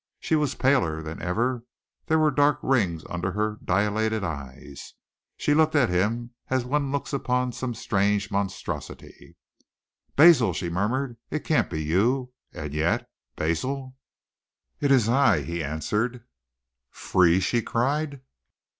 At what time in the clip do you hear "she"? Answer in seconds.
0.19-0.35, 5.37-5.53, 10.53-10.71, 17.39-17.61